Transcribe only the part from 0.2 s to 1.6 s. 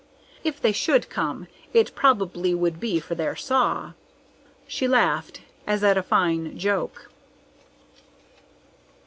If they should come,